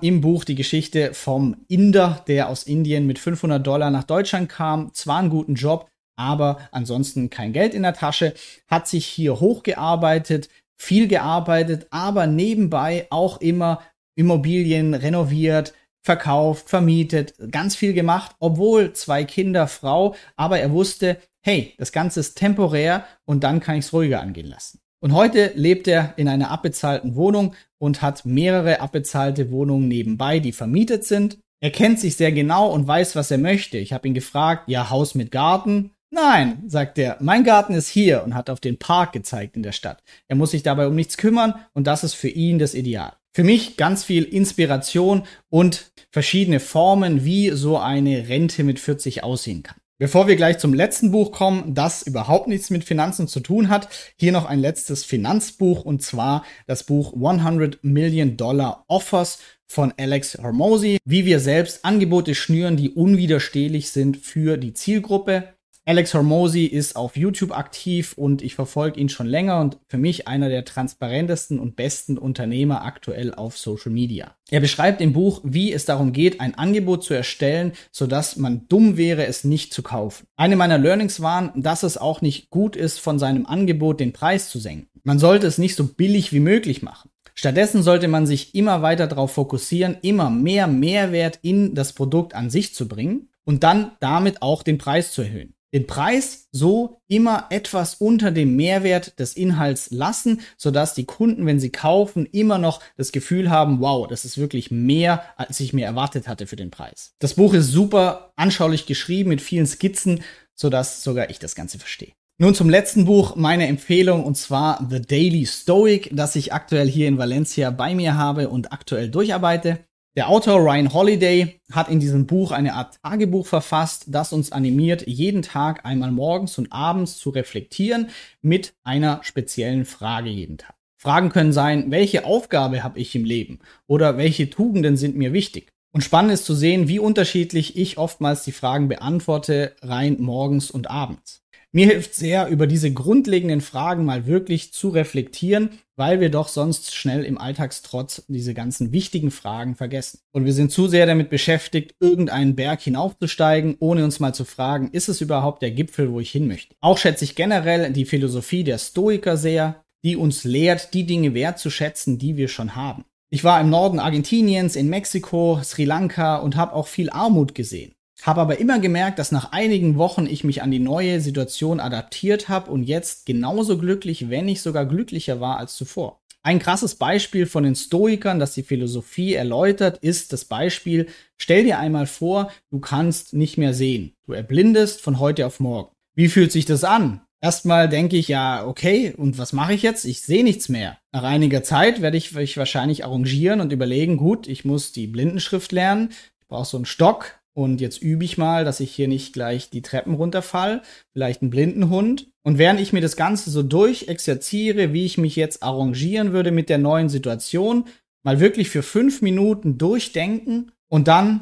im 0.01 0.21
Buch 0.21 0.43
die 0.45 0.55
Geschichte 0.55 1.13
vom 1.13 1.57
Inder, 1.67 2.23
der 2.27 2.49
aus 2.49 2.63
Indien 2.63 3.05
mit 3.05 3.19
500 3.19 3.65
Dollar 3.65 3.91
nach 3.91 4.03
Deutschland 4.03 4.49
kam, 4.49 4.91
zwar 4.95 5.19
einen 5.19 5.29
guten 5.29 5.53
Job, 5.53 5.87
aber 6.15 6.59
ansonsten 6.71 7.29
kein 7.29 7.53
Geld 7.53 7.73
in 7.73 7.83
der 7.83 7.93
Tasche, 7.93 8.33
hat 8.67 8.87
sich 8.87 9.05
hier 9.05 9.39
hochgearbeitet, 9.39 10.49
viel 10.77 11.07
gearbeitet, 11.07 11.87
aber 11.91 12.27
nebenbei 12.27 13.07
auch 13.09 13.39
immer 13.41 13.81
Immobilien 14.15 14.93
renoviert, 14.93 15.73
verkauft, 16.01 16.69
vermietet, 16.69 17.33
ganz 17.51 17.75
viel 17.75 17.93
gemacht, 17.93 18.35
obwohl 18.39 18.93
zwei 18.93 19.23
Kinder, 19.23 19.67
Frau, 19.67 20.15
aber 20.35 20.59
er 20.59 20.71
wusste, 20.71 21.17
hey, 21.41 21.73
das 21.77 21.91
Ganze 21.91 22.19
ist 22.19 22.35
temporär 22.35 23.05
und 23.25 23.43
dann 23.43 23.59
kann 23.59 23.77
ich 23.77 23.85
es 23.85 23.93
ruhiger 23.93 24.21
angehen 24.21 24.47
lassen. 24.47 24.79
Und 25.01 25.13
heute 25.13 25.51
lebt 25.55 25.87
er 25.87 26.13
in 26.15 26.29
einer 26.29 26.49
abbezahlten 26.49 27.15
Wohnung 27.15 27.55
und 27.77 28.01
hat 28.01 28.25
mehrere 28.25 28.79
abbezahlte 28.79 29.51
Wohnungen 29.51 29.89
nebenbei, 29.89 30.39
die 30.39 30.53
vermietet 30.53 31.03
sind. 31.03 31.39
Er 31.61 31.71
kennt 31.71 31.99
sich 31.99 32.15
sehr 32.15 32.31
genau 32.31 32.71
und 32.71 32.87
weiß, 32.87 33.15
was 33.15 33.29
er 33.31 33.37
möchte. 33.37 33.77
Ich 33.77 33.91
habe 33.91 34.07
ihn 34.07 34.13
gefragt, 34.13 34.69
ja, 34.69 34.89
Haus 34.89 35.15
mit 35.15 35.31
Garten. 35.31 35.91
Nein, 36.15 36.61
sagt 36.67 36.99
er, 36.99 37.17
mein 37.21 37.43
Garten 37.43 37.73
ist 37.73 37.87
hier 37.87 38.23
und 38.23 38.35
hat 38.35 38.51
auf 38.51 38.59
den 38.59 38.77
Park 38.77 39.13
gezeigt 39.13 39.55
in 39.55 39.63
der 39.63 39.71
Stadt. 39.71 40.03
Er 40.27 40.35
muss 40.35 40.51
sich 40.51 40.61
dabei 40.61 40.85
um 40.85 40.93
nichts 40.93 41.17
kümmern 41.17 41.55
und 41.73 41.87
das 41.87 42.03
ist 42.03 42.13
für 42.13 42.29
ihn 42.29 42.59
das 42.59 42.75
Ideal. 42.75 43.13
Für 43.33 43.43
mich 43.43 43.77
ganz 43.77 44.03
viel 44.03 44.23
Inspiration 44.23 45.23
und 45.49 45.91
verschiedene 46.11 46.59
Formen, 46.59 47.25
wie 47.25 47.49
so 47.49 47.79
eine 47.79 48.29
Rente 48.29 48.63
mit 48.63 48.79
40 48.79 49.23
aussehen 49.23 49.63
kann. 49.63 49.77
Bevor 49.97 50.27
wir 50.27 50.35
gleich 50.35 50.59
zum 50.59 50.75
letzten 50.75 51.09
Buch 51.09 51.31
kommen, 51.31 51.73
das 51.73 52.03
überhaupt 52.03 52.47
nichts 52.47 52.69
mit 52.69 52.83
Finanzen 52.83 53.27
zu 53.27 53.39
tun 53.39 53.69
hat, 53.69 53.89
hier 54.15 54.31
noch 54.31 54.45
ein 54.45 54.59
letztes 54.59 55.03
Finanzbuch 55.03 55.83
und 55.83 56.03
zwar 56.03 56.45
das 56.67 56.83
Buch 56.83 57.13
100 57.13 57.83
Million 57.83 58.37
Dollar 58.37 58.85
Offers 58.87 59.39
von 59.65 59.91
Alex 59.97 60.37
Hormozy, 60.37 60.99
wie 61.05 61.25
wir 61.25 61.39
selbst 61.39 61.83
Angebote 61.85 62.35
schnüren, 62.35 62.77
die 62.77 62.91
unwiderstehlich 62.91 63.89
sind 63.89 64.17
für 64.17 64.57
die 64.57 64.73
Zielgruppe. 64.75 65.55
Alex 65.85 66.13
Hormozy 66.13 66.63
ist 66.63 66.95
auf 66.95 67.17
YouTube 67.17 67.51
aktiv 67.51 68.13
und 68.15 68.41
ich 68.41 68.55
verfolge 68.55 69.01
ihn 69.01 69.09
schon 69.09 69.27
länger 69.27 69.59
und 69.59 69.79
für 69.89 69.97
mich 69.97 70.29
einer 70.29 70.47
der 70.47 70.63
transparentesten 70.63 71.59
und 71.59 71.75
besten 71.75 72.17
Unternehmer 72.17 72.85
aktuell 72.85 73.33
auf 73.33 73.57
Social 73.57 73.91
Media. 73.91 74.33
Er 74.49 74.61
beschreibt 74.61 75.01
im 75.01 75.11
Buch, 75.11 75.41
wie 75.43 75.73
es 75.73 75.83
darum 75.83 76.13
geht, 76.13 76.39
ein 76.39 76.55
Angebot 76.55 77.03
zu 77.03 77.13
erstellen, 77.13 77.73
sodass 77.91 78.37
man 78.37 78.65
dumm 78.69 78.95
wäre, 78.95 79.25
es 79.25 79.43
nicht 79.43 79.73
zu 79.73 79.83
kaufen. 79.83 80.25
Eine 80.37 80.55
meiner 80.55 80.77
Learnings 80.77 81.21
waren, 81.21 81.51
dass 81.61 81.83
es 81.83 81.97
auch 81.97 82.21
nicht 82.21 82.49
gut 82.49 82.77
ist, 82.77 83.01
von 83.01 83.19
seinem 83.19 83.45
Angebot 83.45 83.99
den 83.99 84.13
Preis 84.13 84.49
zu 84.49 84.59
senken. 84.59 84.87
Man 85.03 85.19
sollte 85.19 85.47
es 85.47 85.57
nicht 85.57 85.75
so 85.75 85.85
billig 85.85 86.31
wie 86.31 86.39
möglich 86.39 86.81
machen. 86.81 87.09
Stattdessen 87.35 87.83
sollte 87.83 88.07
man 88.07 88.25
sich 88.25 88.55
immer 88.55 88.81
weiter 88.83 89.07
darauf 89.07 89.33
fokussieren, 89.33 89.97
immer 90.01 90.29
mehr 90.29 90.67
Mehrwert 90.67 91.39
in 91.41 91.75
das 91.75 91.91
Produkt 91.91 92.35
an 92.35 92.49
sich 92.49 92.73
zu 92.73 92.87
bringen 92.87 93.27
und 93.43 93.63
dann 93.63 93.91
damit 93.99 94.41
auch 94.41 94.63
den 94.63 94.77
Preis 94.77 95.11
zu 95.11 95.23
erhöhen 95.23 95.52
den 95.73 95.87
Preis 95.87 96.47
so 96.51 97.01
immer 97.07 97.47
etwas 97.49 97.95
unter 97.95 98.31
dem 98.31 98.55
Mehrwert 98.55 99.19
des 99.19 99.33
Inhalts 99.33 99.89
lassen, 99.91 100.41
sodass 100.55 100.93
die 100.93 101.05
Kunden, 101.05 101.45
wenn 101.45 101.59
sie 101.59 101.71
kaufen, 101.71 102.27
immer 102.31 102.59
noch 102.59 102.81
das 102.95 103.11
Gefühl 103.11 103.49
haben, 103.49 103.81
wow, 103.81 104.07
das 104.07 104.23
ist 104.23 104.37
wirklich 104.37 104.69
mehr, 104.71 105.23
als 105.35 105.59
ich 105.59 105.73
mir 105.73 105.85
erwartet 105.85 106.27
hatte 106.27 106.47
für 106.47 106.55
den 106.55 106.71
Preis. 106.71 107.15
Das 107.19 107.33
Buch 107.33 107.53
ist 107.53 107.71
super 107.71 108.31
anschaulich 108.35 108.85
geschrieben 108.85 109.29
mit 109.29 109.41
vielen 109.41 109.67
Skizzen, 109.67 110.21
sodass 110.53 111.03
sogar 111.03 111.29
ich 111.29 111.39
das 111.39 111.55
Ganze 111.55 111.79
verstehe. 111.79 112.13
Nun 112.39 112.55
zum 112.55 112.69
letzten 112.69 113.05
Buch, 113.05 113.35
meine 113.35 113.67
Empfehlung, 113.67 114.23
und 114.23 114.35
zwar 114.35 114.87
The 114.89 115.01
Daily 115.01 115.45
Stoic, 115.45 116.09
das 116.13 116.35
ich 116.35 116.51
aktuell 116.51 116.89
hier 116.89 117.07
in 117.07 117.17
Valencia 117.17 117.69
bei 117.69 117.93
mir 117.95 118.15
habe 118.15 118.49
und 118.49 118.71
aktuell 118.71 119.09
durcharbeite. 119.09 119.79
Der 120.15 120.29
Autor 120.29 120.59
Ryan 120.59 120.93
Holiday 120.93 121.59
hat 121.71 121.89
in 121.89 121.99
diesem 121.99 122.27
Buch 122.27 122.51
eine 122.51 122.75
Art 122.75 122.99
Tagebuch 123.01 123.47
verfasst, 123.47 124.05
das 124.09 124.31
uns 124.31 124.51
animiert, 124.51 125.07
jeden 125.07 125.41
Tag 125.41 125.87
einmal 125.87 126.11
morgens 126.11 126.59
und 126.59 126.71
abends 126.71 127.17
zu 127.17 127.31
reflektieren 127.31 128.11
mit 128.39 128.75
einer 128.83 129.21
speziellen 129.23 129.85
Frage 129.85 130.29
jeden 130.29 130.59
Tag. 130.59 130.75
Fragen 130.97 131.29
können 131.29 131.51
sein, 131.51 131.89
welche 131.89 132.25
Aufgabe 132.25 132.83
habe 132.83 132.99
ich 132.99 133.15
im 133.15 133.25
Leben 133.25 133.57
oder 133.87 134.15
welche 134.15 134.51
Tugenden 134.51 134.97
sind 134.97 135.15
mir 135.15 135.33
wichtig. 135.33 135.73
Und 135.91 136.03
spannend 136.03 136.33
ist 136.33 136.45
zu 136.45 136.53
sehen, 136.53 136.87
wie 136.87 136.99
unterschiedlich 136.99 137.75
ich 137.75 137.97
oftmals 137.97 138.43
die 138.43 138.51
Fragen 138.51 138.89
beantworte, 138.89 139.75
rein 139.81 140.17
morgens 140.19 140.69
und 140.69 140.91
abends. 140.91 141.42
Mir 141.75 141.87
hilft 141.87 142.13
sehr, 142.13 142.49
über 142.49 142.67
diese 142.67 142.93
grundlegenden 142.93 143.59
Fragen 143.59 144.05
mal 144.05 144.27
wirklich 144.27 144.73
zu 144.73 144.89
reflektieren, 144.89 145.71
weil 145.95 146.19
wir 146.19 146.29
doch 146.29 146.47
sonst 146.47 146.93
schnell 146.93 147.25
im 147.25 147.39
Alltagstrotz 147.39 148.25
diese 148.27 148.53
ganzen 148.53 148.91
wichtigen 148.91 149.31
Fragen 149.31 149.73
vergessen. 149.73 150.19
Und 150.31 150.45
wir 150.45 150.53
sind 150.53 150.71
zu 150.71 150.87
sehr 150.87 151.07
damit 151.07 151.31
beschäftigt, 151.31 151.95
irgendeinen 151.99 152.55
Berg 152.55 152.81
hinaufzusteigen, 152.81 153.75
ohne 153.79 154.03
uns 154.03 154.19
mal 154.19 154.35
zu 154.35 154.45
fragen, 154.45 154.91
ist 154.91 155.09
es 155.09 155.19
überhaupt 155.19 155.63
der 155.63 155.71
Gipfel, 155.71 156.11
wo 156.11 156.19
ich 156.19 156.29
hin 156.29 156.47
möchte? 156.47 156.75
Auch 156.79 156.99
schätze 156.99 157.25
ich 157.25 157.33
generell 157.33 157.91
die 157.91 158.05
Philosophie 158.05 158.63
der 158.63 158.77
Stoiker 158.77 159.35
sehr, 159.35 159.83
die 160.05 160.15
uns 160.15 160.43
lehrt, 160.43 160.93
die 160.93 161.07
Dinge 161.07 161.33
wertzuschätzen, 161.33 162.19
die 162.19 162.37
wir 162.37 162.49
schon 162.49 162.75
haben. 162.75 163.03
Ich 163.31 163.43
war 163.43 163.59
im 163.59 163.71
Norden 163.71 163.97
Argentiniens, 163.97 164.75
in 164.75 164.89
Mexiko, 164.89 165.59
Sri 165.63 165.85
Lanka 165.85 166.35
und 166.35 166.55
habe 166.55 166.73
auch 166.73 166.85
viel 166.85 167.09
Armut 167.09 167.55
gesehen. 167.55 167.95
Habe 168.23 168.39
aber 168.39 168.57
immer 168.59 168.79
gemerkt, 168.79 169.19
dass 169.19 169.33
nach 169.33 169.51
einigen 169.51 169.97
Wochen 169.97 170.27
ich 170.27 170.45
mich 170.45 170.61
an 170.61 170.71
die 170.71 170.79
neue 170.79 171.19
Situation 171.19 171.81
adaptiert 171.81 172.47
habe 172.47 172.71
und 172.71 172.83
jetzt 172.83 173.25
genauso 173.25 173.77
glücklich, 173.77 174.29
wenn 174.29 174.45
nicht 174.45 174.61
sogar 174.61 174.85
glücklicher 174.85 175.41
war 175.41 175.57
als 175.57 175.75
zuvor. 175.75 176.21
Ein 176.41 176.59
krasses 176.59 176.95
Beispiel 176.95 177.45
von 177.45 177.65
den 177.65 177.75
Stoikern, 177.75 178.39
das 178.39 178.53
die 178.53 178.63
Philosophie 178.63 179.33
erläutert, 179.33 179.97
ist 179.97 180.31
das 180.31 180.45
Beispiel, 180.45 181.07
stell 181.37 181.65
dir 181.65 181.79
einmal 181.79 182.07
vor, 182.07 182.49
du 182.71 182.79
kannst 182.79 183.33
nicht 183.33 183.57
mehr 183.57 183.73
sehen. 183.73 184.13
Du 184.25 184.31
erblindest 184.31 185.01
von 185.01 185.19
heute 185.19 185.45
auf 185.45 185.59
morgen. 185.59 185.93
Wie 186.15 186.29
fühlt 186.29 186.53
sich 186.53 186.65
das 186.65 186.85
an? 186.85 187.21
Erstmal 187.41 187.89
denke 187.89 188.15
ich, 188.15 188.29
ja, 188.29 188.65
okay, 188.65 189.13
und 189.17 189.37
was 189.37 189.51
mache 189.51 189.73
ich 189.73 189.81
jetzt? 189.81 190.05
Ich 190.05 190.21
sehe 190.21 190.45
nichts 190.45 190.69
mehr. 190.69 190.97
Nach 191.11 191.23
einiger 191.23 191.61
Zeit 191.61 192.01
werde 192.01 192.15
ich 192.15 192.33
mich 192.33 192.55
wahrscheinlich 192.55 193.03
arrangieren 193.03 193.59
und 193.59 193.73
überlegen, 193.73 194.15
gut, 194.15 194.47
ich 194.47 194.63
muss 194.63 194.93
die 194.93 195.07
Blindenschrift 195.07 195.73
lernen, 195.73 196.11
ich 196.39 196.47
brauche 196.47 196.65
so 196.65 196.77
einen 196.77 196.85
Stock, 196.85 197.42
und 197.55 197.81
jetzt 197.81 198.01
übe 198.01 198.25
ich 198.25 198.37
mal, 198.37 198.65
dass 198.65 198.79
ich 198.79 198.91
hier 198.93 199.07
nicht 199.07 199.33
gleich 199.33 199.69
die 199.69 199.83
Treppen 199.83 200.15
runterfall, 200.15 200.81
vielleicht 201.11 201.41
einen 201.41 201.51
blinden 201.51 201.89
Hund. 201.89 202.31
Und 202.43 202.57
während 202.57 202.79
ich 202.79 202.93
mir 202.93 203.01
das 203.01 203.15
Ganze 203.15 203.51
so 203.51 203.61
durchexerziere, 203.61 204.91
wie 204.91 205.05
ich 205.05 205.17
mich 205.17 205.35
jetzt 205.35 205.61
arrangieren 205.61 206.33
würde 206.33 206.51
mit 206.51 206.69
der 206.69 206.79
neuen 206.79 207.09
Situation, 207.09 207.85
mal 208.23 208.39
wirklich 208.39 208.69
für 208.69 208.83
fünf 208.83 209.21
Minuten 209.21 209.77
durchdenken 209.77 210.71
und 210.89 211.07
dann, 211.07 211.41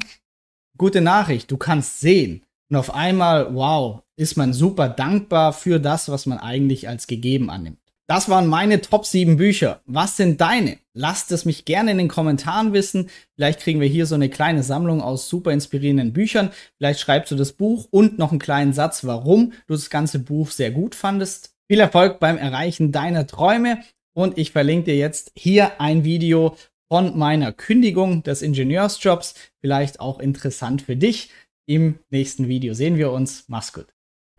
gute 0.76 1.00
Nachricht, 1.00 1.50
du 1.50 1.56
kannst 1.56 2.00
sehen. 2.00 2.44
Und 2.68 2.76
auf 2.76 2.94
einmal, 2.94 3.54
wow, 3.54 4.02
ist 4.16 4.36
man 4.36 4.52
super 4.52 4.88
dankbar 4.88 5.52
für 5.52 5.80
das, 5.80 6.08
was 6.08 6.26
man 6.26 6.38
eigentlich 6.38 6.88
als 6.88 7.06
gegeben 7.06 7.50
annimmt. 7.50 7.81
Das 8.12 8.28
waren 8.28 8.46
meine 8.46 8.82
Top 8.82 9.06
7 9.06 9.38
Bücher. 9.38 9.80
Was 9.86 10.18
sind 10.18 10.38
deine? 10.42 10.76
Lasst 10.92 11.32
es 11.32 11.46
mich 11.46 11.64
gerne 11.64 11.92
in 11.92 11.96
den 11.96 12.08
Kommentaren 12.08 12.74
wissen. 12.74 13.08
Vielleicht 13.36 13.60
kriegen 13.60 13.80
wir 13.80 13.88
hier 13.88 14.04
so 14.04 14.14
eine 14.14 14.28
kleine 14.28 14.62
Sammlung 14.62 15.00
aus 15.00 15.30
super 15.30 15.50
inspirierenden 15.50 16.12
Büchern. 16.12 16.50
Vielleicht 16.76 17.00
schreibst 17.00 17.32
du 17.32 17.36
das 17.36 17.54
Buch 17.54 17.88
und 17.90 18.18
noch 18.18 18.30
einen 18.30 18.38
kleinen 18.38 18.74
Satz, 18.74 19.04
warum 19.04 19.54
du 19.66 19.72
das 19.72 19.88
ganze 19.88 20.18
Buch 20.18 20.50
sehr 20.50 20.72
gut 20.72 20.94
fandest. 20.94 21.54
Viel 21.70 21.80
Erfolg 21.80 22.20
beim 22.20 22.36
Erreichen 22.36 22.92
deiner 22.92 23.26
Träume. 23.26 23.78
Und 24.12 24.36
ich 24.36 24.52
verlinke 24.52 24.90
dir 24.90 24.96
jetzt 24.98 25.32
hier 25.34 25.80
ein 25.80 26.04
Video 26.04 26.58
von 26.90 27.16
meiner 27.16 27.50
Kündigung 27.50 28.22
des 28.24 28.42
Ingenieursjobs. 28.42 29.36
Vielleicht 29.62 30.00
auch 30.00 30.20
interessant 30.20 30.82
für 30.82 30.96
dich. 30.96 31.30
Im 31.64 31.98
nächsten 32.10 32.46
Video 32.46 32.74
sehen 32.74 32.98
wir 32.98 33.10
uns. 33.10 33.44
Mach's 33.48 33.72
gut. 33.72 33.86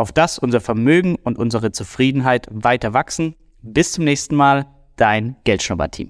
Auf 0.00 0.12
das 0.12 0.38
unser 0.38 0.60
Vermögen 0.60 1.16
und 1.22 1.38
unsere 1.38 1.72
Zufriedenheit 1.72 2.48
weiter 2.50 2.94
wachsen. 2.94 3.36
Bis 3.60 3.92
zum 3.92 4.04
nächsten 4.04 4.34
Mal, 4.34 4.66
dein 4.96 5.36
Geldschnupper-Team. 5.44 6.08